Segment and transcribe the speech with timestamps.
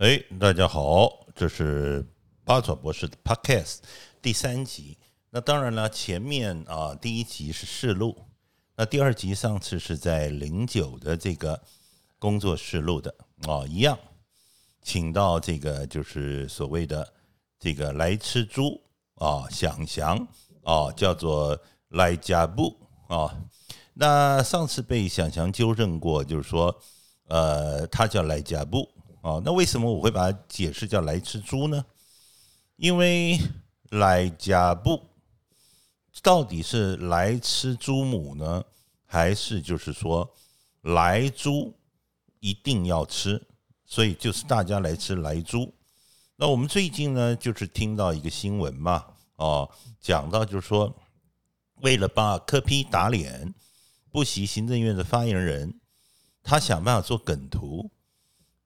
[0.00, 2.02] 哎，大家好，这是
[2.42, 3.80] 八爪博士的 Podcast
[4.22, 4.96] 第三集。
[5.28, 8.16] 那当然了，前面啊第一集是试录，
[8.76, 11.62] 那第二集上次是在零九的这个
[12.18, 13.14] 工作室录的
[13.46, 13.98] 啊，一样，
[14.80, 17.06] 请到这个就是所谓的
[17.58, 18.80] 这个来吃猪
[19.16, 20.16] 啊，想翔
[20.64, 22.74] 啊，叫做来加布
[23.06, 23.38] 啊。
[23.92, 26.74] 那上次被想翔纠正过，就是说，
[27.28, 28.90] 呃，他叫来加布
[29.20, 29.40] 啊。
[29.44, 31.84] 那为什么我会把它解释叫来吃猪呢？
[32.76, 33.38] 因为
[33.90, 35.02] 来加布
[36.22, 38.64] 到底是来吃猪母呢，
[39.04, 40.32] 还是就是说
[40.82, 41.74] 来猪
[42.40, 43.46] 一定要吃？
[43.84, 45.72] 所以就是大家来吃来猪。
[46.36, 49.04] 那我们最近呢，就是听到一个新闻嘛，
[49.36, 50.94] 哦，讲到就是说，
[51.82, 53.54] 为了把柯批打脸。
[54.12, 55.78] 不惜行政院的发言人，
[56.42, 57.92] 他想办法做梗图，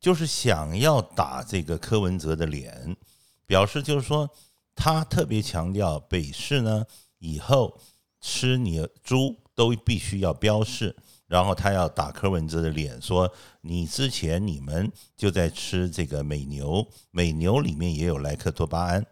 [0.04, 2.94] 就是想要打这个柯文哲的脸，
[3.46, 4.28] 表示就是说
[4.74, 6.84] 他特别强调北市呢
[7.20, 7.80] 以后
[8.20, 10.94] 吃你猪都必须要标示，
[11.26, 19.06] 然后他要打柯文哲的脸，说你之前你们就在吃这个美牛，美牛里面也有莱克多巴胺，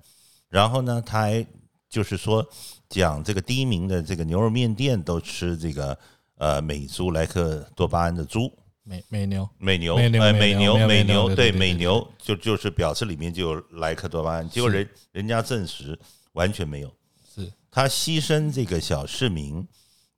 [0.50, 1.46] 然后呢他还
[1.88, 2.46] 就是说
[2.90, 5.98] 讲这个第一名的这个牛肉面店都吃这个。
[6.38, 8.52] 呃，美猪莱克多巴胺的猪，
[8.84, 15.98] 美美牛，美牛，哎，美牛，美牛，对，美牛就就是表示里面就有莱克多巴胺，结果人人家证实
[16.32, 16.92] 完全没有，
[17.32, 19.66] 是他牺牲这个小市民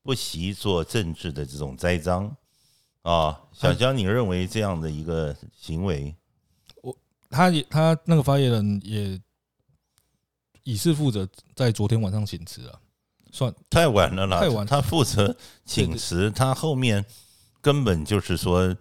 [0.03, 2.35] 不惜做政治的这种栽赃
[3.03, 6.15] 啊，小江，你认为这样的一个行为，
[6.83, 6.97] 我
[7.29, 9.21] 他也他那个发言人也
[10.63, 12.81] 以是负责在昨天晚上请辞了。
[13.31, 14.39] 算太晚了啦！
[14.39, 17.05] 太晚，他负责请辞，他后面
[17.65, 18.77] 根本就是说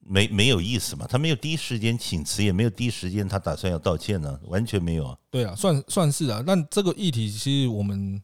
[0.00, 5.18] 没没有意思嘛，他没有第一时间请辞，也没有第一时间他打算要道歉呢，完全没有啊。
[5.30, 6.44] 对啊，算算是啊。
[6.46, 8.22] 但这个议题其实我们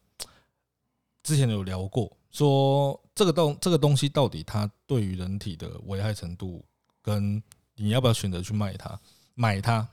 [1.23, 6.63] 之前有聊过，说这个东这个东西到底它对于人体的危害程度，
[7.01, 7.41] 跟
[7.75, 8.99] 你要不要选择去卖它，
[9.33, 9.87] 买它，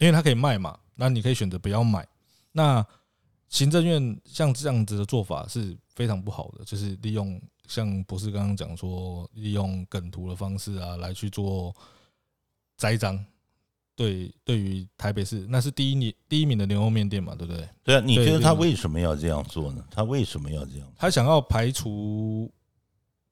[0.00, 2.04] 因为它可以卖嘛，那你可以选择不要买，
[2.50, 2.84] 那。
[3.48, 7.38] 行政院像这样子的做法是非常不好的，就是利用
[7.72, 11.74] 像博士刚刚讲说，利用梗图的方式啊，来去做
[12.76, 13.24] 栽赃。
[13.94, 17.68] 对，对于台北市，那是第一年第一名的牛肉面店嘛，对不对？
[17.82, 19.82] 对啊，你觉得他为什么要这样做呢？
[19.90, 20.86] 他为什么要这样？
[20.96, 22.50] 他想要排除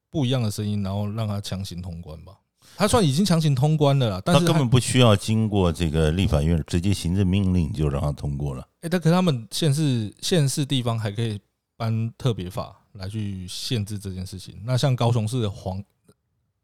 [0.09, 2.33] 不一样的声音，然后让他强行通关吧。
[2.77, 8.67] 他算已经强行通关了啦，但是根本不需要经过这个立法院直接行政命令就让他通过了。
[8.81, 11.39] 哎，但可他们县市县市地方还可以
[11.75, 14.61] 颁特别法来去限制这件事情。
[14.63, 15.83] 那像高雄市的黄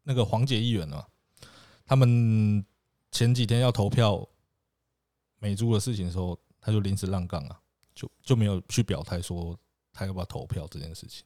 [0.03, 1.07] 那个黄姐议员啊，
[1.85, 2.65] 他们
[3.11, 4.27] 前几天要投票
[5.39, 7.59] 美珠的事情的时候，他就临时让杠啊，
[7.93, 9.57] 就就没有去表态说
[9.91, 11.25] 他要不要投票这件事情。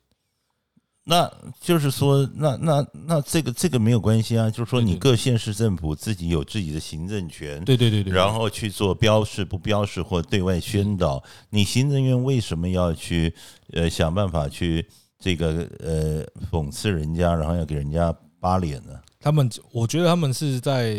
[1.03, 1.29] 那
[1.59, 11.22] 就是说，那那那这个这个没有关系啊，就是说你各县市政府自己有自己的行政权，对对对对，然后去做标示不标示或对外宣导。
[11.50, 13.34] 你行政院为什么要去
[13.73, 18.94] 呃想办法去这个呃讽刺人家，然后要给人家扒脸呢？
[19.19, 20.95] 他们我觉得他们是在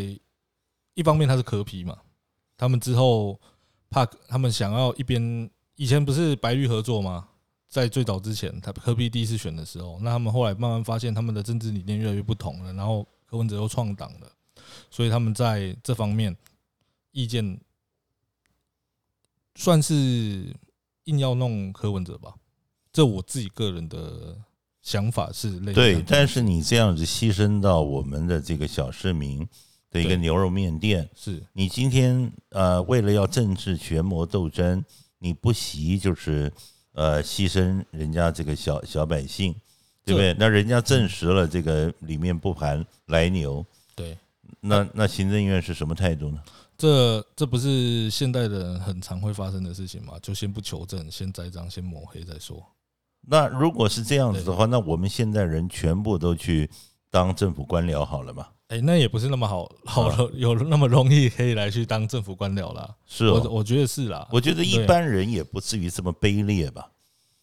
[0.95, 1.97] 一方面他是壳皮嘛，
[2.57, 3.41] 他们之后
[3.89, 7.29] 怕他们想要一边以前不是白绿合作吗？
[7.73, 14.31] 在最早之前，他科比第一次选的时候，那他们后来慢慢发现他们的政治理念越来越不同了，然后柯文哲又创党了，
[14.91, 16.37] 所以他们在这方面
[17.13, 17.59] 意见
[19.55, 20.55] 算是
[21.05, 22.35] 硬要弄柯文哲吧。
[22.93, 24.37] 这我自己个人的
[24.83, 25.73] 想法是类似。
[25.73, 29.49] 对，但是你这样子牺牲到我们的这个小市民
[29.91, 34.85] 的一个牛肉面店，是你今天呃为了要政治权谋斗争，
[35.21, 36.53] 你不惜就是。
[36.93, 39.55] 呃，牺牲人家这个小小百姓，
[40.05, 40.35] 对不对？
[40.39, 43.65] 那人家证实了这个里面不含来牛，
[43.95, 44.17] 对。
[44.61, 46.41] 那那行政院是什么态度呢？
[46.77, 50.15] 这这不是现代人很常会发生的事情吗？
[50.21, 52.63] 就先不求证，先栽赃，先抹黑再说。
[53.23, 56.69] 那如果是这样子的话，那我们现在人全部都去
[57.13, 58.47] 当政府官僚好了嘛？
[58.69, 62.89] 哎，那也不是那么好，好了，有那么容易可以来去当政府官僚啦。
[63.07, 64.27] 是哦，我觉得是啦。
[64.33, 66.89] 我觉得一般人也不至于这么卑劣吧？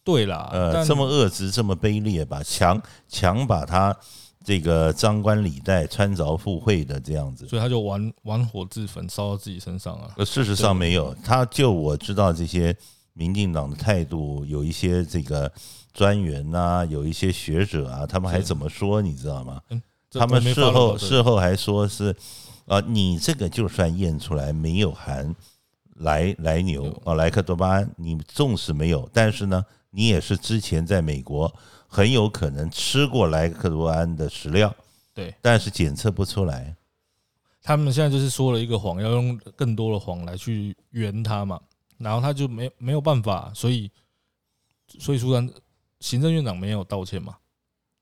[0.04, 2.42] 对啦，呃，这么恶质，这么卑劣吧？
[2.42, 3.96] 强强把他
[4.44, 10.10] 这个张冠李戴、穿着附会的这样子，所以他就玩玩火自焚，烧到自己身上啊。
[10.18, 12.76] 呃，事实上没有，他就我知道这些
[13.14, 15.52] 民进党的态度，有一些这个
[16.00, 19.62] 专员呐，有一些学者啊，他们还怎么说，你知道吗？
[20.12, 22.16] 他们事后事后还说是，
[22.68, 25.36] 啊，你这个就算验出来没有含
[25.96, 31.54] 莱莱牛啊莱克多巴胺，你纵使没有，但是呢，你也是之前在美国
[31.86, 34.74] 很有可能吃过莱克多巴胺的食料，
[35.14, 36.74] 对，但是检测不出来。
[37.62, 41.60] 他们现在就是说了一个谎，要用更多的谎来去圆他嘛，
[41.98, 43.92] 然后他就没没有办法，所以
[44.98, 45.50] 所以说然
[46.00, 47.36] 行政院长没有道歉吗，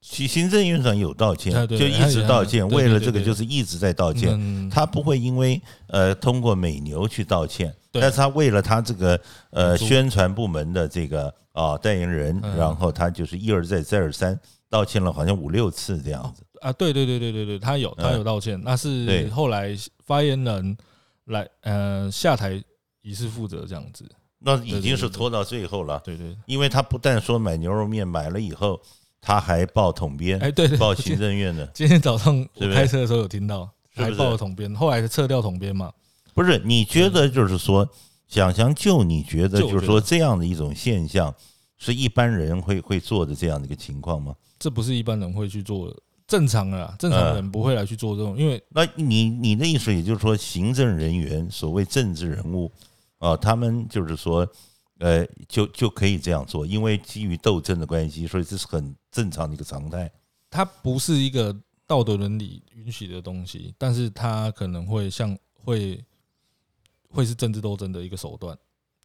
[0.01, 4.29] 行行政院长有道歉，就一直道歉，为了这个就是一直在道歉。
[4.33, 12.55] 嗯，他不会因为呃通过美牛去道歉，但是他为了他这个呃宣传部门的这个啊代言人，嗯。
[12.55, 14.39] 然后他就是一而再再而三
[14.69, 16.43] 道歉了，好像五六次这样子。
[16.61, 19.29] 啊，对对对对对对，他有他有嗯道歉，那是对。
[19.29, 20.77] 后来发言人
[21.25, 22.63] 来呃下台
[23.01, 28.79] 以示负责这样子，那已经是拖到最后了，对对，因为他不但说买牛肉面买了以后，
[29.19, 35.91] 他还报统编，哎对对，报行政院的，今天早上 我开车的时候有听到，还报了统编，后来是撤掉统编嘛，
[36.33, 36.59] 不是？
[36.59, 37.89] 你觉得就是说，
[38.27, 41.33] 想想就你觉得就是说这样的一种现象，
[41.77, 44.35] 是一般人会会做的这样的一个情况吗？
[44.59, 45.95] 这不是一般人会去做的，
[46.27, 52.71] 正常的啦，正常人不会来去做这种，因为那你你的意思也就是说，行政人员所谓政治人物
[53.19, 54.47] 啊，他们就是说，
[54.99, 60.11] 呃，就就可以这样做，因为基于斗争的关系，所以这是很正常的一个常态。
[60.49, 61.55] 它不是一个
[61.85, 66.03] 道德伦理允许的东西，但是它可能会像会
[67.09, 68.57] 会是政治斗争的一个手段。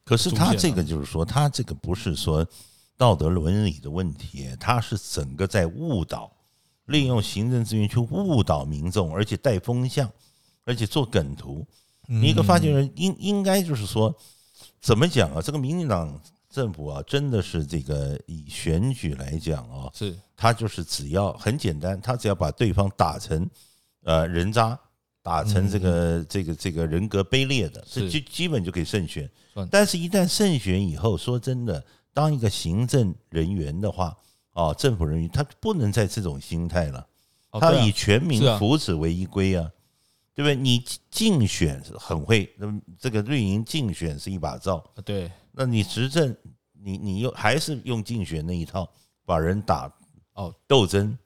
[0.05, 2.47] 可是他这个就是说，他这个不是说
[2.97, 6.31] 道德伦理的问题，他是整个在误导，
[6.87, 10.11] 利用行政资源去误导民众，而且带风向，
[10.65, 11.67] 而且做梗图。
[12.09, 14.15] 你一个发言嗯人应应该就是说，
[14.81, 15.41] 怎么讲啊？
[15.41, 16.21] 这个民进党
[16.51, 23.49] 政府啊，真的是这个以选举来讲啊，是他就是只要很简单，他只要把对方打成
[24.05, 24.79] 呃人渣，
[25.23, 29.31] 打成这个这个这个人格卑劣的，这是基基本就可以胜选。
[29.71, 34.17] 但是，一旦胜选以后，说真的，当一个行政人员的话，
[34.53, 37.07] 哦，政府人员他不能再这种心态了，
[37.61, 39.71] 他以全民福祉为依归啊，
[40.35, 40.55] 对不对？
[40.57, 46.35] 你竞选是很会，那么这个绿营竞选是一把照，啊对那你执政，
[46.73, 48.89] 你你又还是用竞选那一套
[49.25, 49.93] 把人打
[50.35, 51.17] 哦，斗争，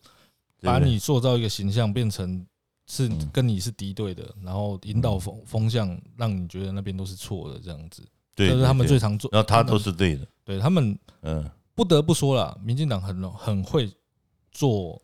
[0.60, 2.44] 把你塑造一个形象变成
[2.86, 8.02] 是嗯跟你是敌对的，然后引导风风向，让你觉得那边都是错的这样子。
[8.34, 13.90] 对，这是他们最常做，然后他都是对的，对他们嗯，不得不说了，民进党很很会
[14.50, 15.00] 做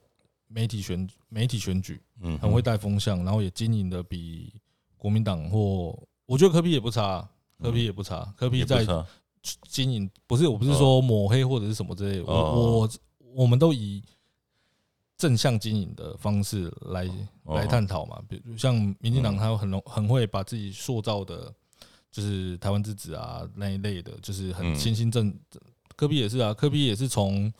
[0.52, 4.52] 媒体选媒体选举，嗯，很会带风向，然后也经营的比
[4.96, 7.28] 国民党或我觉得柯 P 也不差，
[7.58, 8.86] 柯 P 也不差，柯 P 在
[9.68, 12.32] 经营不是我不是说抹黑或者是什么之类我
[12.80, 12.90] 我
[13.34, 14.02] 我们都以
[15.16, 17.04] 正向经营的方式来
[17.44, 17.56] 哦。
[17.56, 19.38] 来探讨嘛，比如像民进党嗯。
[19.38, 21.52] 他很容很会把自己塑造的，
[22.10, 24.76] 就是台湾之子啊那一类的，就是很嗯。
[24.76, 25.32] 新兴政，
[25.96, 27.52] 柯 P 也是啊，科比也是从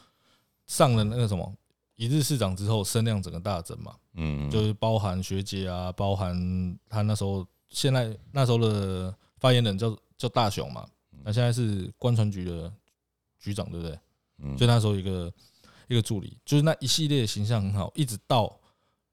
[0.67, 1.53] 上了那个什么
[1.97, 10.87] 一日市长之后，声量整个大增嘛，嗯，就是包含学姐啊，包含他那时候现在那时候的发言人叫叫大雄嘛，
[11.23, 12.73] 那现在是官船局的
[13.39, 13.99] 局长，对不对？
[14.45, 15.33] 嗯就那时候一个
[15.89, 18.59] 一个助理，就是那一系列形象很好，一直到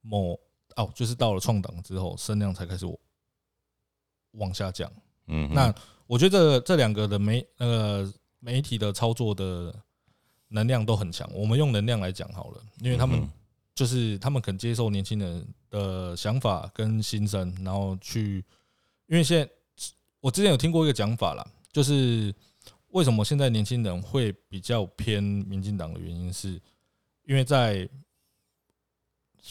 [0.01, 0.39] 某
[0.75, 2.85] 哦，就是到了创党之后，声量才开始
[4.31, 4.91] 往下降。
[5.27, 5.73] 嗯，那
[6.07, 9.75] 我觉得这这两个的媒那个媒体的操作的
[10.49, 11.29] 能量都很强。
[11.33, 13.29] 我们用能量来讲好了，因为他们嗯
[13.73, 18.43] 就是他们肯接受年轻人的想法跟心声，然后去，
[19.07, 19.49] 因为现在
[20.19, 22.33] 我之前有听过一个讲法啦，就是
[22.89, 26.61] 为什么现在年轻人会比较偏民进党的原因，是
[27.23, 27.87] 因为在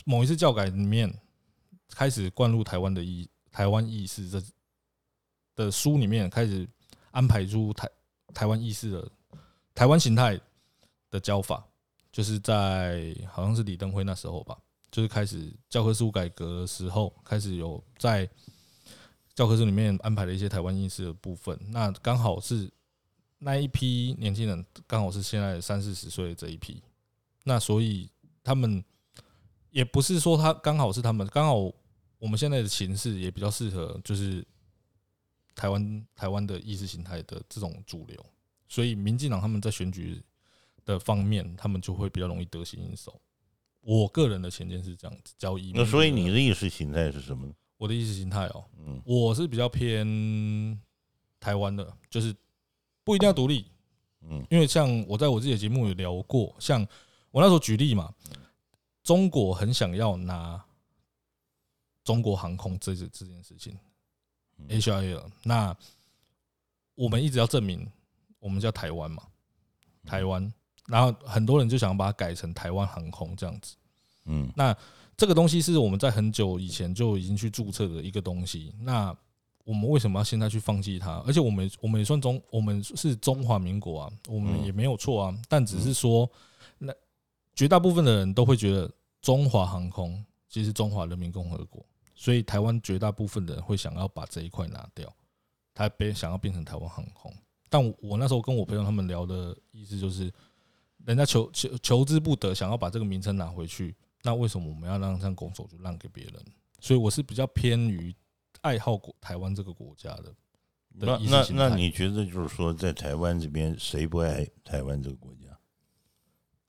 [0.04, 1.10] 某一次教改里面
[1.90, 4.42] 开始灌入台湾的意台湾意识这
[5.54, 6.68] 的书里面开始
[7.12, 7.88] 安排出台
[8.34, 9.10] 台湾意识的
[9.74, 10.38] 台湾形态
[11.10, 11.66] 的教法，
[12.12, 14.58] 就是在好像是李登辉那时候吧，
[14.90, 18.28] 就是开始教科书改革的时候，开始有在
[19.34, 21.58] 教科书里面安排了一些台湾意识的部分。
[21.68, 22.70] 那刚好是
[23.38, 26.82] 那一批年轻人，刚好是现在三四十岁的这一批，
[27.44, 28.10] 那所以
[28.42, 28.82] 他们
[29.70, 31.54] 也不是说他刚好是他们，刚好
[32.18, 34.44] 我们现在的形势也比较适合，就是
[35.54, 38.26] 台湾台湾的意识形态的这种主流，
[38.68, 40.20] 所以民进党他们在选举
[40.92, 43.20] 的方面，他们就会比较容易得心应手。
[43.80, 45.72] 我个人的浅见是这样子，交易。
[45.74, 47.54] 那所以你的意识形态是什么呢？
[47.76, 50.80] 我的意识形态哦，嗯我是比较偏
[51.38, 52.34] 台湾的，就是
[53.04, 53.70] 不一定要独立，
[54.22, 56.80] 嗯因为像我在我自己的节目有聊过，像
[57.30, 58.12] 我那时候举例嘛，
[59.02, 60.62] 中国很想要拿
[62.02, 63.78] 中国航空这这这件事情
[64.56, 65.30] 嗯，H I L。
[65.44, 65.76] 那
[66.94, 67.88] 我们一直要证明
[68.40, 69.22] 我们叫台湾嘛，
[70.04, 70.52] 台湾，
[70.88, 73.76] 然后很多人就想把它改成台湾航空这样子。
[74.24, 74.76] 嗯那
[75.16, 78.74] 这个东西是我们在很久以前就已经去注册的一个东西。
[78.80, 79.16] 那
[79.64, 81.22] 我们为什么要现在去放弃它？
[81.26, 85.38] 而且我们我们也算中，我们是中华民国啊，我们嗯也没有错啊。
[85.48, 86.30] 但只是说，
[86.78, 86.92] 那
[87.54, 88.90] 绝大部分的人都会觉得
[89.20, 95.12] 中华航空其实是中华人民共和国，所以台湾绝大部分的人会想要把这一块拿掉，
[95.74, 97.34] 他变想要变成台湾航空。
[97.68, 100.32] 但我我那时候跟我朋友他们聊的意思就是，
[101.08, 106.34] 人家求求求之不得，想要把这个名称拿回去，那为什么我们要让这样拱手就让给别人？
[106.80, 108.14] 所以我是比较偏于
[108.60, 110.34] 爱好国台湾这个国家的。
[110.90, 115.58] 那那那你觉得就是说，在台湾这边谁不爱台湾这个国家？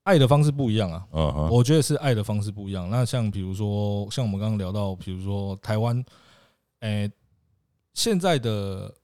[0.04, 2.90] 爱的方式不一样啊，嗯哼，我觉得是爱的方式不一样。
[2.90, 6.02] 那像比如说，像我们刚刚聊到，比如说台湾，
[6.80, 7.12] 诶、
[7.94, 8.96] 现在的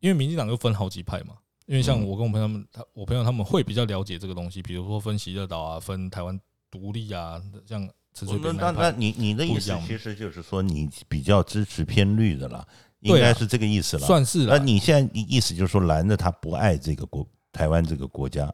[0.00, 2.06] 因为民进党又分好几派嘛，因为像嗯。
[2.06, 12.66] 我跟我朋友他们，他我朋友他们会比较了解这个东西，比如说分喜乐岛啊，分台湾独立啊，像陈水那那扁那，那你你的意思其实就是说你比较支持偏绿的啦，
[13.00, 14.06] 应该是这个意思了。
[14.06, 14.46] 算是。
[14.46, 18.52] 啦那你现在你意思就是说蓝的他不爱这个国台湾这个国家，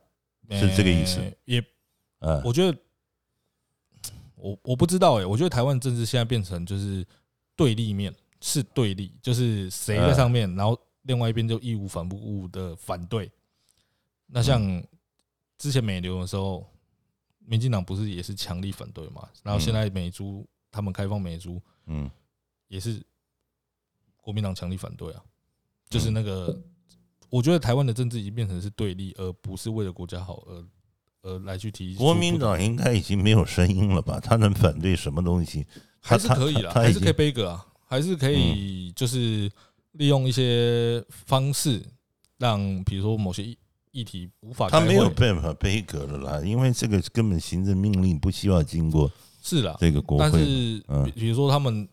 [0.50, 1.64] 是这个意思诶也？
[2.24, 2.78] 嗯，我觉得，
[4.36, 7.04] 我我不知道哎、我觉得台湾政治现在变成就是
[7.56, 13.30] 对立面，是对立，就是谁在上面，然后另外一边就义无反顾的反对。
[14.26, 14.82] 那像
[15.58, 16.66] 之前美流的时候，
[17.38, 19.28] 民进党不是也是强力反对嘛？
[19.42, 22.10] 然后现在美猪他们开放美猪嗯
[22.68, 23.02] 也是
[24.16, 25.22] 国民党强力反对啊，
[25.90, 26.58] 就是那个，
[27.28, 30.64] 我觉得台湾的政治已经变成是对立，而不是为了国家好而
[31.22, 34.18] 而来去提国民党应该已经没有声音了吧？
[34.18, 35.66] 他能反对什么东西？
[36.00, 39.50] 还是可以啦，还是可以背个啊，还是可以就是
[39.92, 41.82] 利用一些方式，
[42.38, 43.58] 让比如说某些议
[43.90, 49.10] 议题无法他没有办法背革的啦，因为这个根本行政命令不需要经过
[49.42, 50.30] 是啦，这个国会。
[50.30, 51.86] 但是嗯比比如说他们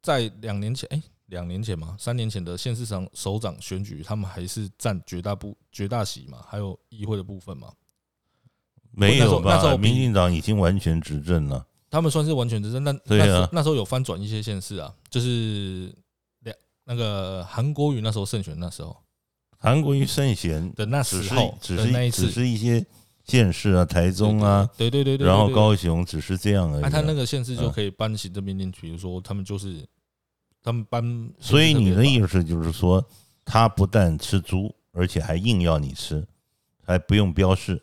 [0.00, 7.68] 在两年前，哎，两年前嘛，三年前的县市长首长选举，他们还是占绝大部绝大席嘛，还有议会的部分嘛，
[8.90, 9.54] 没有吧？
[9.54, 11.66] 那时候民进党已经完全执政了。
[11.90, 16.01] 他们算是完全执政，但对啊那时候那时候有翻转一些县市啊，就是两
[16.84, 18.96] 那个韩国瑜那时候胜选那时候
[19.58, 22.84] 韩国瑜胜选的那时候只是那一次是只，是一些
[23.24, 29.86] 县市啊，台中啊，对对对对，然后高雄只是这样而已他那个县市就嗯可以颁行政命令，比如说他们就是
[30.62, 33.04] 他们颁，所以你的意思，思就是说，
[33.44, 36.26] 他不但吃猪，而且还硬要你吃，
[36.84, 37.80] 还不用标示。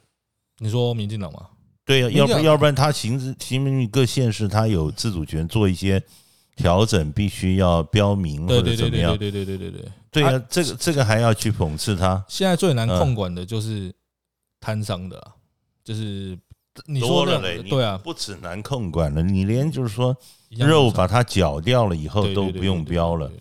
[0.57, 1.47] 你说民进党吗？
[1.85, 6.03] 对呀、要不要不然他行政行政各县市他有自主权做一些
[6.59, 9.17] 调整，必须要标明或者怎么样？
[9.17, 9.91] 对对对对对对。
[10.11, 13.93] 对呀、啊这个这个还要去讽刺他，现在最难嗯控管的就是
[14.59, 15.31] 摊商的啊，
[15.83, 16.37] 就是
[16.85, 20.15] 你说了嘞，对啊，不止难控管了，你连就是说
[20.49, 23.31] 肉把它绞掉了以后都不用标了，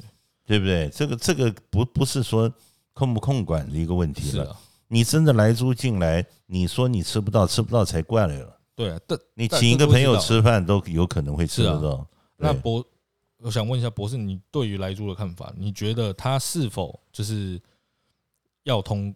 [0.47, 0.89] 对不对？
[0.91, 2.53] 这个这个不不是说
[2.93, 4.55] 控不控管的一个问题了。
[4.89, 8.57] 你真的来猪进来，你说你吃不到，吃不到才怪来了。
[8.75, 8.99] 对啊。
[9.07, 12.07] 但你请一个朋友吃饭都有可能会吃得到。
[12.37, 12.85] 那博，
[13.39, 15.53] 我想问一下博士，你对于莱猪的看法？
[15.57, 17.61] 你觉得它是否就是
[18.65, 19.15] 要通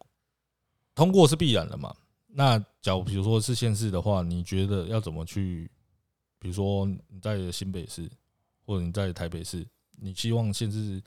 [0.94, 1.94] 通过是必然的嘛？
[2.26, 5.70] 那假如比如说是县市的话，你觉得要怎么去？
[6.38, 8.10] 比如说你在新北市
[8.66, 9.64] 或者你在台北市，
[10.00, 11.00] 你希望县市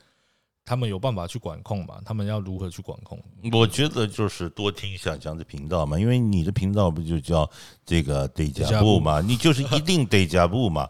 [0.63, 2.01] 他们有办法去管控嘛？
[2.05, 3.21] 他们要如何去管控？
[3.51, 7.49] 我觉得就是多听一下这样的频道嘛，因为你的频道不就叫
[7.85, 10.89] 这个得加布嘛，你就是一定得加布嘛，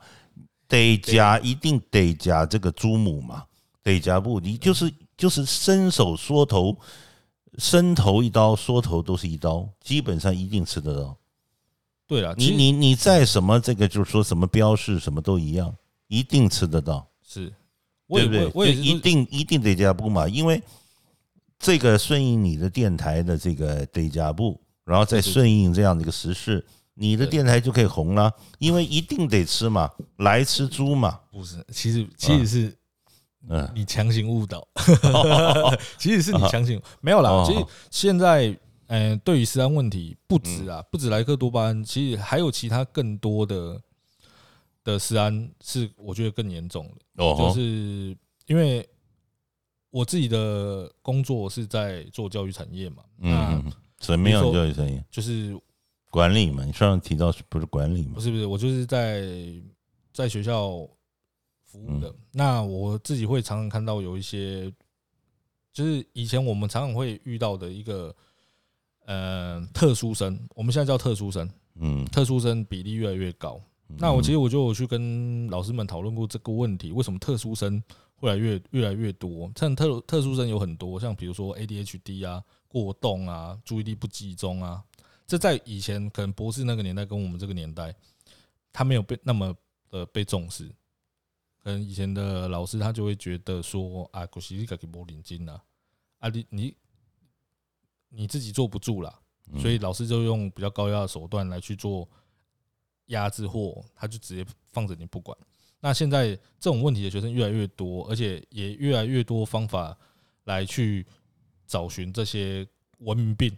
[0.75, 3.45] 得加一定得加这个猪母嘛，
[3.81, 6.77] 得加布，你就是就是伸手缩头，
[7.57, 11.17] 伸头一刀，缩头都是一刀，基本上一定吃得到。
[12.05, 15.73] 对了，你你你在什么这个就是说什么标示什么都一样，
[16.07, 17.07] 一定吃得到。
[17.23, 17.53] 是，
[18.07, 18.45] 我也对不对？
[18.47, 20.61] 我我也一定一定得加布嘛，因为
[21.57, 27.31] 这个顺应你的电台的这个得加布，然后再顺应这样的一个时事，你的对。
[27.31, 32.77] 电台就可以红了，因为一定得吃嘛，来吃猪嘛，不是，其实其实是
[33.47, 34.67] 嗯，你强行误导，
[35.99, 37.29] 其实是你强行没有啦。
[37.29, 37.45] 哦。
[37.47, 43.79] 其实现在，嗯，对于食安问题不止啊，不止莱克多巴胺，其实还有其他更多的
[44.83, 46.85] 的食安是我觉得更严重
[47.15, 48.87] 的，哦，就是因为
[49.91, 53.71] 我自己的工作是在做教育产业嘛，嗯那嗯，
[54.01, 55.03] 什么样的教育产业？
[55.11, 55.55] 就是
[56.15, 58.21] 管理嘛，你上次提到是不是管理嘛不？
[58.21, 59.21] 是不是，我就是在
[60.13, 60.69] 在学校
[61.65, 62.15] 服务的。
[62.31, 64.71] 那我自己会常常看到有一些，
[65.73, 68.15] 就是以前我们常常会遇到的一个，
[69.05, 71.49] 呃，特殊生，我们现在叫特殊生，
[71.81, 73.61] 嗯，特殊生比例越来越高。
[73.85, 77.83] 那我其实我就有去跟老师们讨论过这个问题，为什么特殊生
[78.15, 79.51] 会来越越来越多？
[79.57, 84.81] 像特特殊生有很多，像比如说 ADHD 啊、过动啊、注意力不集中啊，
[85.27, 87.95] 这在以前可能博士那个年代跟我们这个年代，
[88.71, 89.55] 他没有被那么
[89.89, 90.67] 的被重视。
[91.63, 95.63] 可能以前的老师他就会觉得说啊，古西利卡给柏领金了，
[96.19, 96.75] 啊你你
[98.09, 99.19] 你自己坐不住了，
[99.59, 102.07] 所以老师就用比较高压的手段来去做。
[103.09, 105.37] 压制或他就直接放着你不管。
[105.79, 106.29] 那现在
[106.59, 109.95] 这种问题的学生越来越多，而且也越来越多方法
[110.45, 111.05] 来去
[111.67, 112.67] 找寻这些
[112.97, 113.55] 文明病。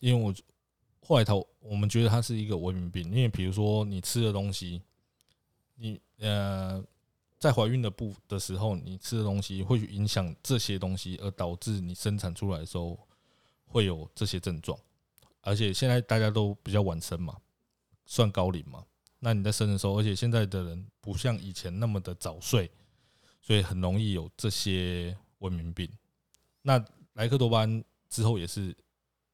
[0.00, 0.34] 因为我
[1.08, 4.82] 后来头我们觉得它是一个文明病，因为比如说你吃的东西，
[5.74, 6.84] 你呃
[7.38, 12.98] 在怀孕的不的时候，你吃的东西会去影响这些东西，而导致你生产出来的时候
[13.64, 14.78] 会有这些症状。
[15.40, 17.34] 而且现在大家都比较晚生嘛。
[18.10, 18.84] 算高龄嘛？
[19.18, 22.70] 那你在生的时候，而且现在的人不像以前那么的早睡，
[23.42, 25.86] 所以很容易有这些文明病。
[26.62, 28.76] 那莱克多巴胺之后也是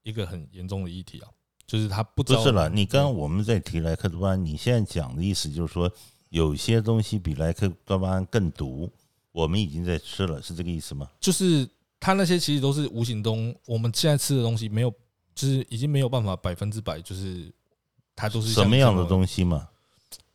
[0.02, 1.30] 一个很严重的议题啊，
[1.66, 2.68] 就是他不不是了。
[2.68, 5.90] 你刚刚我们在提莱克多巴胺，你现在讲的意思就是说，
[6.28, 8.90] 有些东西比莱克多巴胺更毒，
[9.32, 11.10] 我们已经在吃了，是这个意思吗？
[11.20, 11.68] 就是
[11.98, 14.90] 他那些其实都是无形中，我们现在吃的东西没有，
[15.34, 17.52] 就是已经没有办法百分之百就是。
[18.16, 19.68] 它都是什么样的东西嘛？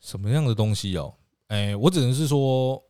[0.02, 1.14] 什么样的东西哦？
[1.48, 2.84] 哎，我只能是说，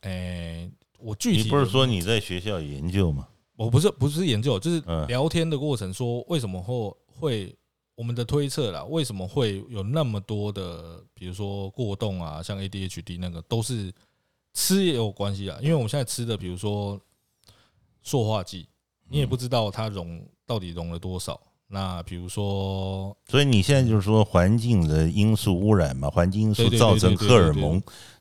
[0.00, 0.66] 哎，
[0.98, 3.28] 我具体你不是说你在学校研究吗？
[3.60, 7.56] 我不是不是研究，就是聊天的过程，说为什么会会
[7.94, 8.82] 我们的推测啦？
[8.84, 13.92] 为什么会有那么多的，比如说过动啊，像 ADHD 那个，都是
[14.54, 15.58] 吃也有关系啊？
[15.60, 16.98] 因为我们现在吃的，比如说
[18.02, 18.66] 塑化剂，
[19.10, 21.38] 你也不知道它溶到底溶了多少。
[21.72, 27.80] 那比如说，所以你现在就是说环境的因素污染嘛，环境因素造成荷尔蒙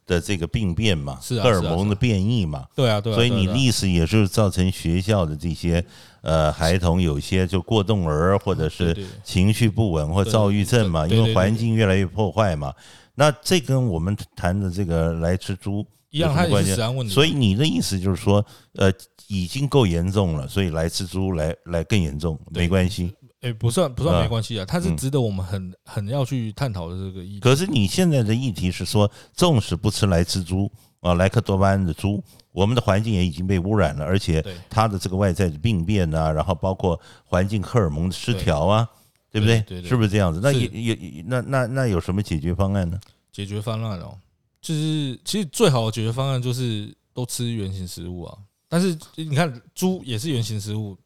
[0.10, 3.14] 的这个病变嘛，是荷尔蒙的变异嘛，对啊，对。
[3.14, 5.86] 所以你的意思也是造成学校的这些
[6.22, 12.74] 呃孩童有些就过动儿或者是情绪不稳或躁郁症嘛，因为环境越来越破坏嘛。
[13.14, 17.14] 那这跟我们谈的这个来吃猪一样，它也是问题。
[17.14, 18.44] 所以你的意思就是说，
[18.74, 18.92] 呃，
[19.28, 23.14] 已经够严重了，所以来吃猪来来更严重，没关系。
[23.42, 27.40] 哎，不算不算没关系啊，它是值得我们很很要去探讨的这个议题。
[27.40, 32.22] 可是你现在的议题是说，纵使不吃来吃猪啊，莱克多巴胺的猪，
[32.52, 38.86] 我们的环境也已经被污染了，而且它的这个外在的病变啊，然后包括环境荷尔蒙的失调啊，
[39.32, 39.64] 对不对？
[39.84, 40.42] 是不是这样子？
[40.44, 43.00] 那也也那那那有什么解决方案呢？
[43.32, 44.18] 解决方案哦，
[44.60, 48.38] 就是其实最好的解决方案就是都吃原形食物啊。
[48.68, 50.98] 但是你看，猪也是原形食物。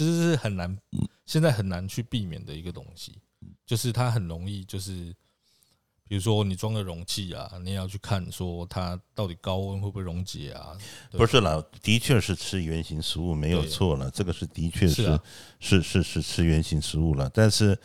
[0.00, 0.74] 这是很难，
[1.26, 3.18] 现在很难去避免的一个东西，
[3.66, 5.14] 就是它很容易，就是
[6.08, 10.74] 比如说你装个容器啊，你也要去看说它到底高温会不会溶解啊？
[11.10, 15.20] 不是了，的确是吃原型食物没有错了，这个是的确是
[15.58, 17.78] 是是是吃原型食物了，但是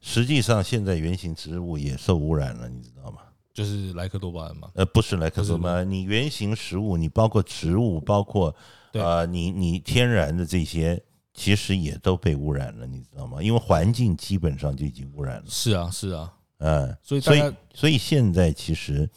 [0.00, 3.18] 实际上现在原形植物也受污染了，你知道吗？
[3.54, 4.68] 就是莱克多巴胺嘛？
[4.74, 8.52] 呃，不是莱克多巴胺，你原形食物，你包括植物，包括
[8.94, 11.00] 啊，你你天然的这些。
[11.34, 13.42] 其实也都被污染了，你知道吗？
[13.42, 15.44] 因为环境基本上就已经污染了。
[15.48, 19.08] 是啊，是啊，嗯，所以所以所以现在其实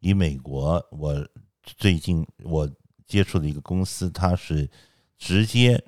[0.00, 1.28] 以美国，我
[1.62, 2.68] 最近我
[3.06, 4.68] 接触的一个公司，它是
[5.18, 5.82] 直接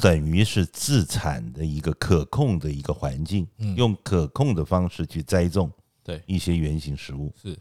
[0.00, 5.70] 等于是自产的一个可控的一个环境，用可控的方式去栽种
[6.02, 6.22] 对。
[6.26, 7.58] 一些原型食物，是。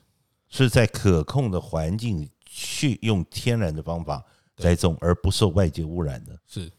[0.49, 4.23] 是在可控的环境去用天然的方法
[4.55, 6.71] 栽种，而不受外界污染的，是。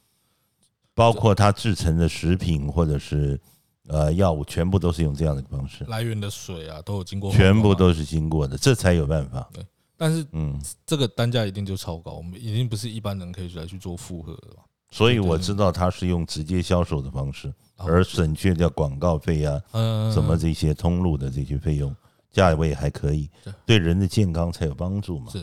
[0.98, 3.40] 包括它制成的食品或者是
[3.86, 5.84] 呃药物，全部都是用这样的方式。
[5.84, 9.48] 来源的水啊，都有经过，全部都是经过的，这才有办法。
[9.52, 9.64] 对，
[9.96, 14.64] 但是嗯，这个单价一定就超高，我们已经不是一般人可以来去做负荷了。
[14.90, 21.94] 所以我知道它是用直接销售的方式，而省去掉广告费啊，嗯，什么这些通路的这些费用，
[22.32, 23.30] 价位还可以，
[23.64, 25.38] 对人的健康才有帮助嘛，是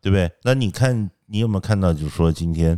[0.00, 0.28] 对不对？
[0.42, 2.76] 那你看，你有没有看到，就是说今天？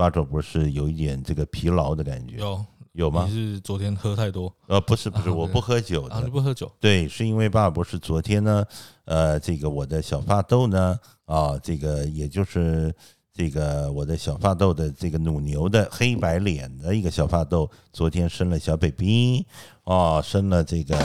[0.00, 3.26] 八爪博士有一点这个疲劳的感觉，有有吗？
[3.28, 4.50] 你是昨天喝太多？
[4.66, 6.72] 呃，不是不是，我不喝酒的，你不喝酒？
[6.80, 8.64] 对，是因为八爪博士昨天呢，
[9.04, 12.90] 呃，这个我的小发豆呢，啊，这个也就是
[13.30, 19.46] 这个我的小发豆的这个母牛的黑白脸的一个小发豆，昨天生了小 baby，
[19.84, 20.96] 哦，生了这个，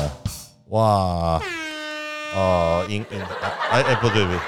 [0.70, 1.38] 哇，
[2.34, 3.22] 哦，应应
[3.72, 4.40] 哎哎不对不对，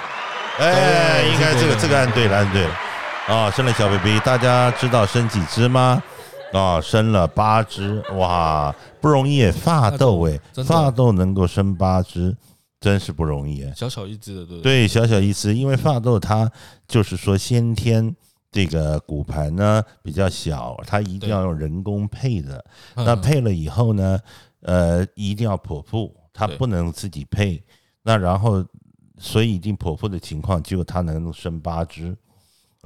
[0.60, 2.87] 哎应该这个这个按对了按对了
[3.28, 6.02] 啊，生了小 baby，大家知道生几只吗？
[6.54, 12.34] 啊，生了八只，哇，不容易耶，发豆哎，发豆能够生八只，
[12.80, 13.74] 真是不容易哎。
[13.76, 14.88] 小小一只的，对对？
[14.88, 16.50] 小小一只，因为发豆它
[16.88, 18.16] 就是说先天
[18.50, 22.64] 这个骨盘呢比较小，它一定要用人工配的。
[22.96, 24.18] 嗯那配了以后呢，
[24.62, 27.62] 呃，一定要剖腹，它不能自己配。
[28.04, 28.64] 那然后，
[29.18, 32.16] 所以一定剖腹的情况，只有它能生八只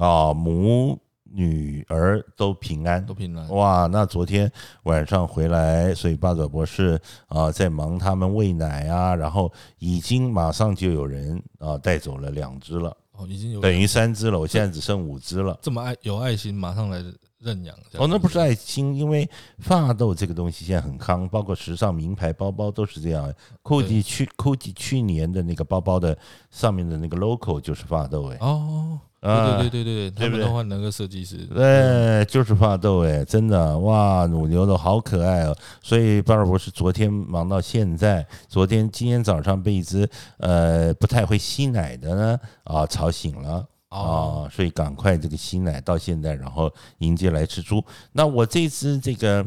[0.01, 3.13] 啊，母女儿都平安都。
[3.13, 3.47] 平安。
[3.49, 4.51] 哇，那昨天
[4.83, 15.59] 晚上回来，所以八爪博士啊、在忙他们喂奶啊，然后已经马上就有人啊、带走了两只了，哦，已经有等于三只了，我现在只剩五只了。
[15.61, 16.97] 这么爱有爱心，马上来
[17.37, 17.75] 认养。
[17.93, 23.31] 哦，那不是爱心，因为发豆这个东西现在很康，包括时尚名牌包包都是这样。
[23.63, 26.17] GUCCI 去 GUCCI 去年的那个包包的
[26.49, 31.37] 上面的那个 logo 就是发豆哎，哦，啊对对对对对，他们都换那个设计师。
[31.45, 35.55] 对，就是发豆哎，真的哇，乳牛的好可爱哦。
[35.81, 43.65] 所以巴尔博士昨天忙到现在，昨天今天早上被一只呃不太会吸奶的呢啊吵醒了。
[43.89, 47.83] 哦，啊，所以赶快这个吸奶到现在，然后迎接来吃猪。
[48.13, 49.45] 那我这只这个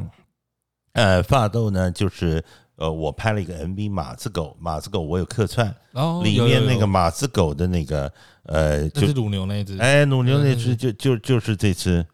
[0.92, 2.44] 呃发豆呢，就是
[2.76, 8.12] 呃我拍了一个 MV 马子狗，马子狗我有客串，然后里面那个马子狗的那个
[8.44, 12.04] 呃那就是乳牛那只，哎乳牛那只就就就是这只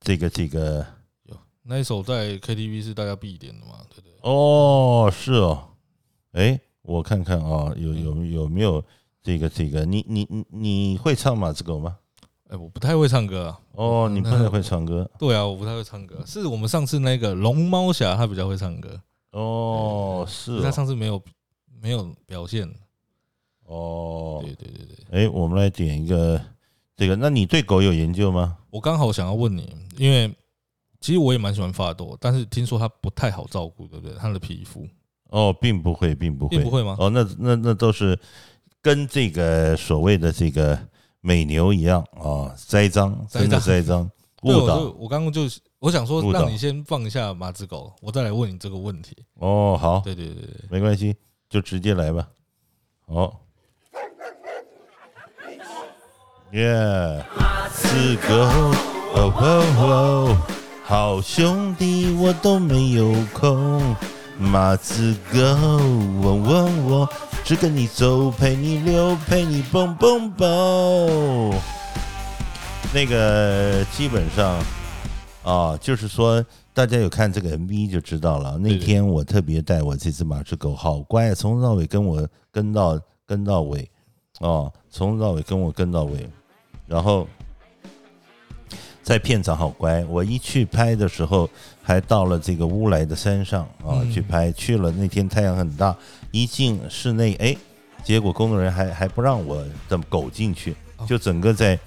[0.00, 0.86] 这个这个
[1.64, 3.74] 那一首在 KTV 是大家必点的嘛？
[3.94, 4.12] 对对。
[4.22, 5.68] 哦是哦，
[6.32, 8.82] 哎我看看啊、有有有没有
[9.22, 11.96] 这个这个你你你你会唱马子狗吗？
[12.48, 13.60] 哎，我不太会唱歌啊。
[13.72, 15.10] 哦，你不太会唱歌。
[15.18, 16.22] 对啊，我不太会唱歌。
[16.24, 18.98] 是我们上次那个龙猫侠，他比较会唱歌。
[19.32, 21.22] 哦，是他哦上次没有
[21.80, 22.68] 没有表现。
[23.64, 26.40] 哦，对对对对，哎，我们来点一个
[26.96, 27.14] 这个。
[27.14, 28.56] 那你对狗有研究吗？
[28.70, 30.34] 我刚好想要问你，因为
[31.00, 34.16] 其实我也蛮喜欢发豆，但是听说它不太好照顾，对不对？
[34.18, 34.88] 它的皮肤
[35.28, 36.96] 哦，并不会，并不会，并不会吗？
[36.98, 38.18] 哦，那那那都是
[38.80, 40.78] 跟这个所谓的这个
[41.20, 44.10] 美牛一样啊，栽赃，真的栽赃，
[44.42, 44.96] 对，我就。
[44.98, 45.42] 我刚刚就
[45.78, 49.16] 我想说让你先放一下马子狗，我再来问你这个问题。
[49.34, 51.16] 哦，好，对对对对，没关系，
[51.48, 52.28] 就直接来吧。
[53.06, 53.40] 好，
[56.52, 58.34] 耶，马子狗，
[59.14, 60.36] 哦哦哦，
[60.84, 63.96] 好兄弟，我都没有空。
[64.38, 67.08] 马子狗，嗡嗡嗡，
[67.44, 71.52] 只跟你走，陪你溜，陪你蹦蹦蹦。
[72.94, 74.62] 那个基本上
[75.44, 78.56] 啊，就是说大家有看这个 MV 就知道了。
[78.58, 83.88] 那天我特别带我这只马之狗，好乖，从头到尾跟我跟到跟到尾，
[84.40, 86.28] 哦，从头到尾跟我跟到尾，
[86.86, 87.28] 然后
[89.02, 90.02] 在片场好乖。
[90.06, 91.48] 我一去拍的时候，
[91.82, 94.50] 还到了这个乌来的山上啊、嗯去拍。
[94.52, 95.94] 去了那天太阳很大，
[96.30, 97.56] 一进室内，哎，
[98.02, 101.78] 结果工作人员还还不让我的狗进去，哦就整个在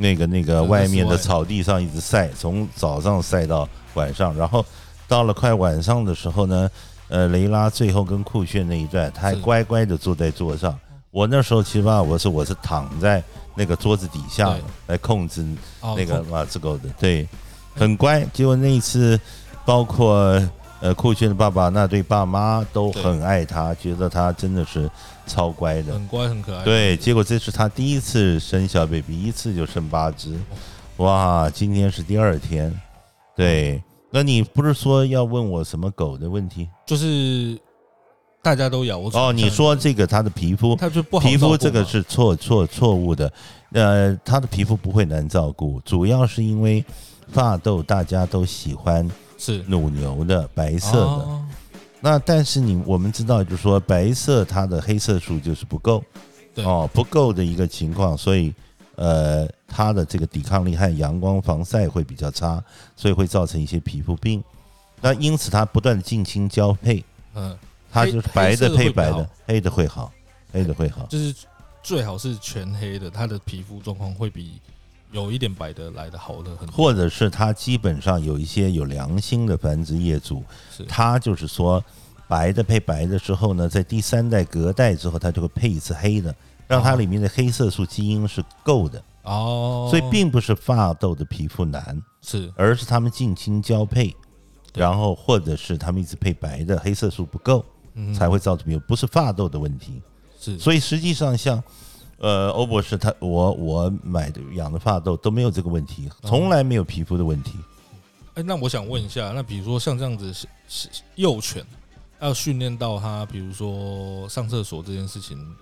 [0.00, 4.64] 那个那个外面的草地上一直晒，从早上晒到晚上，然后
[5.06, 6.70] 到了快晚上的时候呢，
[7.08, 10.76] 呃，雷拉最后跟酷炫那一段，他还乖乖的坐在桌上。
[11.10, 13.22] 我那时候其实吧，我是我是躺在
[13.54, 15.44] 那个桌子底下来控制
[15.80, 17.28] 哦那个马子狗的，对，
[17.74, 18.24] 很乖。
[18.32, 19.20] 结果那一次，
[19.66, 20.40] 包括
[20.80, 24.88] 呃酷炫的爸爸那对爸妈都很爱他，觉得他真的是
[25.30, 25.92] 超乖的。
[25.92, 26.64] 很乖很可爱。
[26.64, 30.34] 对，结果这是他第一次生小 baby，一次就生八只，
[30.96, 31.48] 哇！
[31.48, 32.74] 今天是第二天，
[33.36, 33.80] 对。
[34.12, 36.68] 那你不是说要问我什么狗的问题？
[36.84, 37.56] 就是
[38.42, 39.08] 大家都咬我。
[39.14, 43.32] 哦，你说这个它的皮肤，它就不好皮肤这个是错错错误的，
[43.70, 46.84] 呃，它的皮肤不会难照顾，主要是因为
[47.28, 51.44] 发豆大家都喜欢是乳牛的白色的，哦
[52.00, 56.02] 那但是你我们知道，就是说白色它的黑色素就是不够，
[56.54, 58.52] 对哦，不够的一个情况，所以
[58.96, 62.62] 呃，它的这个抵抗力和阳光防晒会比较差，
[62.96, 64.42] 所以会造成一些皮肤病。
[65.00, 67.56] 那因此它不断的近亲交配，嗯，
[67.90, 70.12] 它就是白的配白的，黑的会好，
[70.52, 71.06] 黑的会好。
[71.06, 71.34] 就是
[71.82, 74.60] 最好是全黑的，它的皮肤状况会比
[75.12, 76.76] 有一点白的来的好的很多。
[76.76, 80.42] 或者是他基本上有一些有良心的繁殖业主，
[80.88, 81.82] 他就是说
[82.28, 86.34] 白的配白的之后呢，在第三代隔代之后，他就会配一次黑的，
[86.68, 89.02] 让它里面的黑色素基因是够的。
[89.24, 94.14] 哦，所以并不是发痘的皮肤难，是而是他们近亲交配，
[94.74, 100.00] 然后或者是他们一直配白的，黑色素不够嗯才会造成皮肤，不是发痘的问题。
[100.40, 101.62] 是所以实际上像。
[102.20, 107.58] 呃，欧博士他我我买的养的发豆都没有这个问题，从来没有皮肤的问题。
[108.34, 111.64] 哎，那我想问一下，那比如说像这样子是是幼犬
[112.20, 115.56] 要训练到它，比如说上厕所这件事情，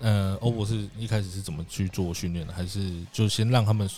[0.00, 2.52] 呃，欧博士一开始是怎么去做训练的？
[2.52, 3.88] 还是就先让他们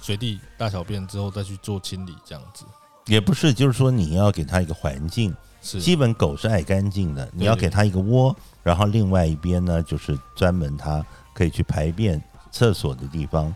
[0.00, 2.64] 随地大小便之后再去做清理这样子？
[3.06, 5.80] 也不是，就是说你要给它一个环境，是。
[5.80, 13.54] 基本狗是爱干净的，你要给它一个窝，然后另外一边呢就是专门它可以去排便厕所的地方，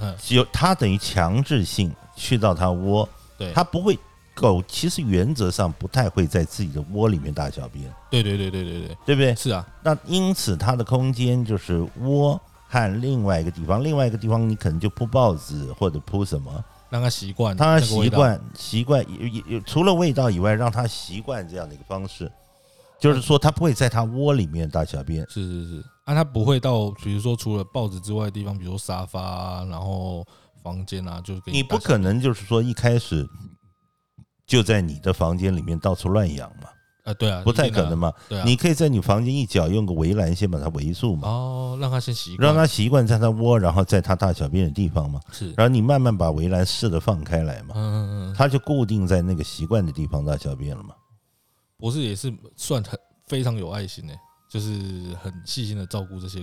[0.00, 3.98] 嗯，只有它等于强制性去到它窝，对，它不会。
[4.36, 9.32] 狗其实原则上不太会在自己的窝里面大小便，对对对对对对，对不对？
[9.36, 16.52] 是啊，那因此它的空间就是窝和另外一个地方，另外一个地方你可能就铺报纸或者铺什么，
[16.94, 19.04] 让他习惯，让它习，惯习惯，
[19.66, 22.30] 除了味道以外，让他习惯这样的一个方式，
[23.00, 25.28] 就是说他不会在他窝里面大小便。
[25.28, 30.24] 是是是，啊，他不会到比如说除了报纸之外的地方，比如说沙发啊，然后
[30.62, 33.28] 房间啊，就是你不可能就是说一开始
[34.46, 36.68] 就在你的房间里面到处乱养嘛，
[37.04, 38.12] 啊，对啊，不太可能嘛。
[38.28, 50.94] 对啊，你可以在你房间一角用个围栏先把它围住嘛，哦，让它先习惯，让它习惯在它窝，然后在它大小便的地方嘛，是，然后你慢慢把围栏试着放开来嘛，嗯嗯嗯，它就固定在那个习惯的地方大小便了嘛。
[51.76, 54.14] 博士也是算很非常有爱心的，
[54.50, 54.70] 就是
[55.22, 56.42] 很细心的照顾这些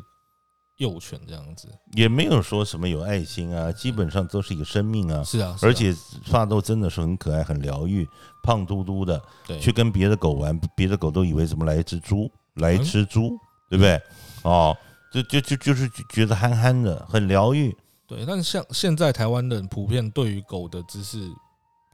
[0.81, 1.69] 幼犬这样子。
[1.93, 5.23] 也没有说什么有爱心啊，基本上都是一个生命啊。
[5.23, 8.07] 是啊，是啊而且发豆真的是很可爱、很疗愈，
[8.41, 13.37] 胖嘟嘟的，对，去跟别的狗玩，别的狗都以为怎么来一只猪，来一只猪，
[13.69, 14.01] 对不对？
[14.41, 14.75] 哦，
[15.13, 17.75] 就就就就是觉得憨憨的，很疗愈。
[18.07, 21.31] 对，但是像现在台湾人普遍对于狗的知识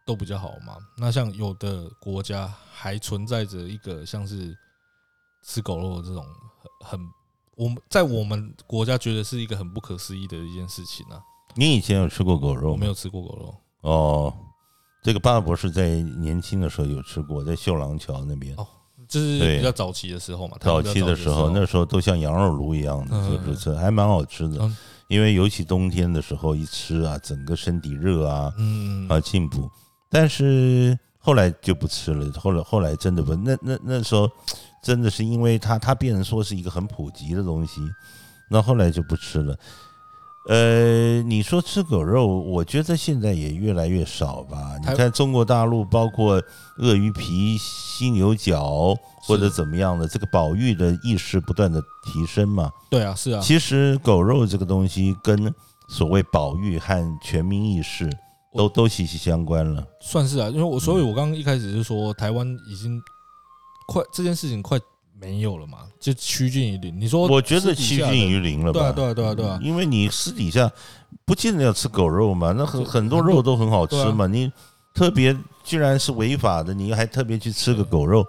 [0.06, 0.78] 都比较好嘛。
[0.98, 4.58] 那像有的国家还存在着一个像是
[5.44, 6.26] 吃狗肉的这种
[6.80, 7.08] 很很
[7.58, 11.20] 我们在我们国家觉得是一个很不可思议的一件事情啊。
[11.56, 14.34] 你以前有吃过狗肉没有吃过狗肉，哦，
[15.04, 18.56] 这个巴尔博士在年轻的时候有吃过，在秀廊桥那边。
[18.56, 18.66] 哦
[19.08, 20.58] 就是比较早期的时候嘛。
[20.58, 24.76] 台早期的时候，那时候都像羊肉炉一样的，嗯就是吃，还蛮好吃的嗯。
[25.08, 29.70] 因为尤其冬天的时候一吃啊，整个身体热啊，嗯啊进补。
[30.10, 34.30] 但是后来就不吃了，后来后来真的不，那那那时候
[34.82, 37.82] 真的是因为它它变成说是一个很普及的东西，
[38.50, 39.58] 那后来就不吃了。
[40.50, 44.78] 呃，你说吃狗肉，我觉得现在也越来越少吧。
[44.80, 46.42] 你看中国大陆，包括
[46.78, 52.72] 鳄鱼皮、犀牛角或者怎么样的，这个保育的意识不断的提升嘛。
[52.90, 55.54] 对啊，是啊，其实狗肉这个东西跟
[55.90, 58.10] 所谓保育和全民意识
[58.54, 59.86] 都都息息相关了。
[60.00, 63.02] 算是啊，因为我所以，我刚刚一开始就说台湾已经
[63.88, 64.80] 快这件事情快
[65.20, 67.02] 没有了嘛，就趋近于零。
[67.02, 68.80] 你说，我觉得趋近于零了吧？
[68.80, 70.70] 对啊，对啊，对啊，对啊，因为你私底下
[71.26, 74.28] 不见得要吃狗肉嘛，那很很多肉都很好吃嘛。
[74.28, 74.52] 你
[74.94, 78.24] 特别居然是违法的，你还特别去吃个狗肉，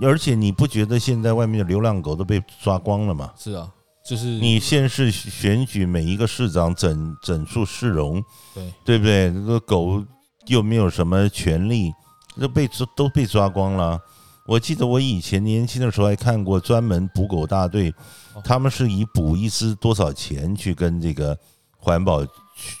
[0.00, 3.30] 而且你不觉得现在外面的流浪狗都被抓光了吗？
[3.36, 3.68] 是啊，
[4.06, 9.30] 就是你县市选举每一个市长整整数市容，对对不对？
[9.30, 10.02] 那个狗
[10.46, 11.92] 又没有什么权利，
[12.40, 14.00] 都被抓都被抓光了。
[14.48, 17.94] 我记得我以前年轻的时候还看过专门捕狗大队
[18.32, 21.38] 哦，他们是以捕一只多少钱去跟这个
[21.76, 22.26] 环保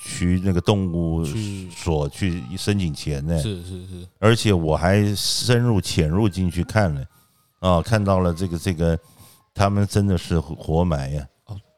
[0.02, 1.22] 区那个动物
[1.70, 3.38] 所去申请钱呢。
[3.42, 7.04] 是是是，而且我还深入潜入进去看了，
[7.58, 8.98] 啊，看到了这个这个，
[9.52, 11.28] 他们真的是活埋呀、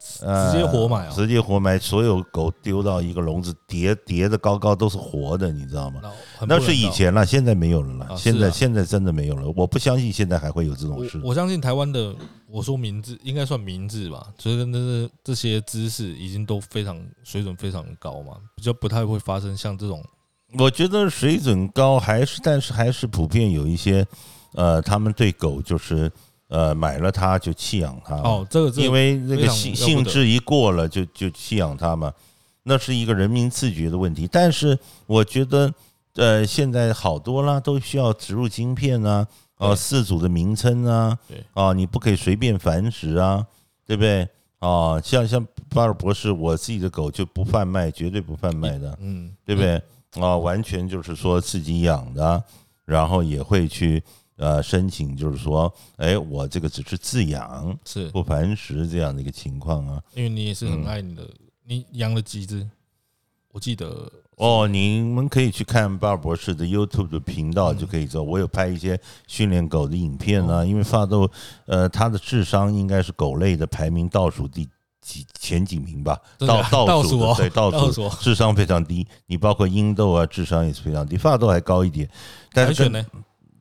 [0.01, 6.01] 直接活埋哦直接活埋，所有狗丢到一个笼子，叠叠的高高，都是活的，你知道吗？
[6.47, 11.19] 那是以前了，现在没有了现在、啊现在真的没有了，我不相信现在还会有这种事。
[11.23, 12.15] 我我相信台湾的，
[12.47, 20.03] 我说明智应该算明智吧，就是那这这些知识已经都非常水准非常高嘛，比较不太会发生像这种
[20.57, 24.05] 我觉得水准高，还是但是还是普遍有一些，
[24.55, 26.11] 呃，他们对狗就是
[26.51, 32.13] 呃买了它就弃养它哦，这个这个因为那个性性质一过了就就弃养它嘛，
[32.63, 34.27] 那是一个人民自觉的问题。
[34.29, 35.73] 但是我觉得，
[36.15, 39.25] 呃，现在好多啦，都需要植入晶片啊，
[39.59, 43.47] 哦、对饲主的名称啊，对啊，你不可以随便繁殖啊，
[43.87, 44.27] 对不对？
[44.59, 49.81] 啊，像像巴尔博士，我自己的狗就不贩卖，绝对不贩卖的，嗯，对不对？
[50.19, 52.43] 啊，完全就是说自己养的，
[52.83, 54.03] 然后也会去
[54.41, 60.01] 呃申请，就是说，哎，我这个只是自养，是不繁殖这样的一个情况啊。
[60.15, 61.29] 因为你也是很爱你的，
[61.63, 62.67] 你养了几只？
[63.53, 68.23] 我记得哦，你们可以去看巴尔博士的 YouTube 的频道，就可以做。
[68.23, 71.29] 我有拍一些训练狗的影片呢，因为发豆，
[71.65, 74.67] 呃，它的智商应该是狗类的排名倒数第
[75.01, 79.05] 几前几名吧，倒倒数的对倒数，智商非常低。
[79.27, 82.09] 你包括英斗啊，智商也是非常低，发豆还高一点。
[82.53, 83.05] 但是呢？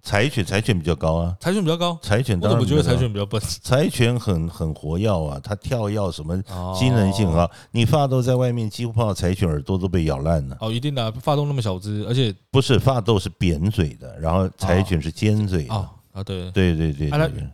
[0.02, 1.98] 柴犬柴犬比较高啊，柴犬比较高。
[2.02, 3.40] 柴犬当然我觉得柴犬比较笨。
[3.62, 6.40] 柴犬很很活跃啊，它跳跃什么
[6.74, 7.48] 机能性啊。
[7.70, 10.56] 你发豆在外面几乎碰到柴犬耳朵都被咬烂了。
[10.60, 15.74] 哦，一定的，发豆那么小只，而且不是发豆是扁嘴的，然后柴犬是尖嘴的。
[15.74, 17.50] 啊，对对对对对。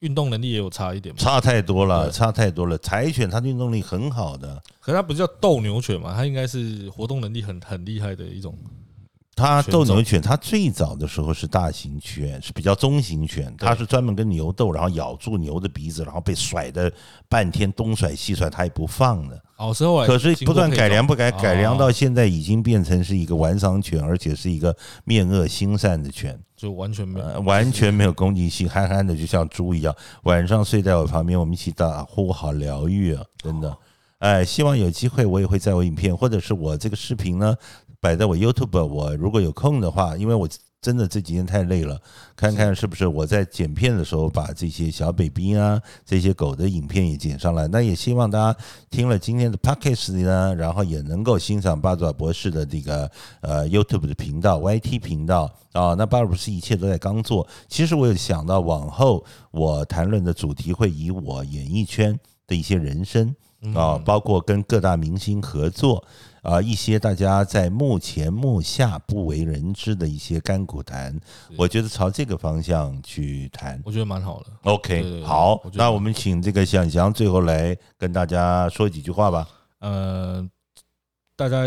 [0.00, 2.76] 运动能力也有差一点，差太多了，差太多了。
[2.78, 6.12] 柴犬它的运动力很好的，可它不叫斗牛犬嘛？
[6.14, 8.54] 它应该是活动能力很很厉害的一种。
[9.36, 13.52] 它斗牛犬，它最早的时候是大型犬，是比较中型犬。
[13.58, 16.92] 它是专门跟牛斗，然后咬住牛的鼻子，然后被甩的
[17.28, 19.42] 半天东甩西甩，它也不放的。
[19.56, 29.94] 哦，是后可是不断改良，不改改良到现在已经变成是一个玩赏犬，而且是一个面恶心善的犬，就完全没有完全没有攻击性，憨憨的就像猪一样。
[30.24, 33.22] 晚上睡在我旁边，我们一起打呼，好疗愈啊！
[33.38, 33.76] 真的，
[34.18, 37.56] 哎，希望有机会我也会在我影片或者是我这个视频呢。
[38.04, 40.46] 摆在我 YouTube，我如果有空的话，因为我
[40.82, 41.98] 真的这几天太累了，
[42.36, 47.66] 看看是不是我在剪片的时候把这些小 baby 啊，这些狗的影片也剪上来。
[47.68, 48.58] 那也希望大家
[48.90, 55.94] 听了今天的 Podcast 呢，然后也能够欣赏八爪博士的这个呃 YouTube 的频道、YT 频道啊。
[55.94, 63.34] 那八爪博士一切都在刚做，其实我有想到往后我谈论的主题会以我演艺圈的一些人生
[63.74, 66.04] 啊，包括跟各大明星合作。
[66.44, 71.18] 啊，一些大家在幕前幕下不为人知的一些干股谈，
[71.56, 74.46] 我觉得朝这个方向去谈，我觉得蛮好的。
[74.64, 79.48] OK，好，那我们请这个想翔最后来跟大家说几句话吧。
[79.80, 80.46] 呃，
[81.34, 81.64] 大家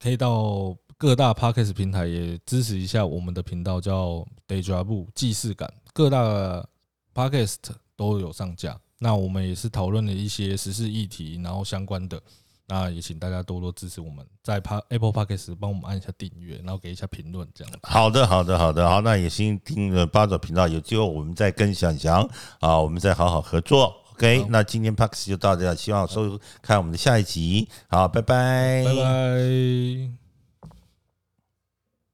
[0.00, 6.64] 可以到各大 Podcast 平台也支持一下我们的频道，叫 Deja Vu 既视感，各大
[7.12, 7.56] Podcast
[7.96, 8.78] 都有上架。
[9.00, 12.22] 那我们也是讨论了一些时事议题，然后相关的。
[12.68, 17.74] 那也请大家多多支持我们，在 Pa Apple Podcast 帮我们按一下订阅，然后给一下评论，这样。
[17.82, 22.28] 好的，好的，好的，好，那也先听了八爪频道，有机会我们再跟小翔
[22.60, 23.96] 啊，我们再好好合作。
[24.12, 27.68] OK，那今天 Podcast 就到这，希望收看我们的下一集。
[27.88, 30.27] 好，拜拜，拜拜。